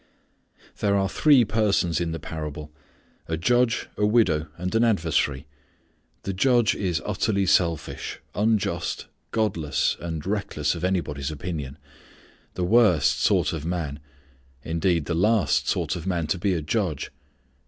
There 0.79 0.95
are 0.95 1.07
three 1.07 1.45
persons 1.45 2.01
in 2.01 2.11
the 2.11 2.17
parable; 2.19 2.71
a 3.27 3.37
judge, 3.37 3.87
a 3.97 4.03
widow, 4.03 4.47
and 4.57 4.73
an 4.73 4.83
adversary. 4.83 5.45
The 6.23 6.33
judge 6.33 6.73
is 6.73 7.03
utterly 7.05 7.45
selfish, 7.45 8.19
unjust, 8.33 9.05
godless, 9.29 9.97
and 9.99 10.25
reckless 10.25 10.73
of 10.73 10.83
anybody's 10.83 11.29
opinion. 11.29 11.77
The 12.55 12.63
worst 12.63 13.19
sort 13.19 13.53
of 13.53 13.63
man, 13.63 13.99
indeed, 14.63 15.05
the 15.05 15.13
last 15.13 15.67
sort 15.67 15.95
of 15.95 16.07
man 16.07 16.25
to 16.33 16.39
be 16.39 16.55
a 16.55 16.63
judge. 16.63 17.11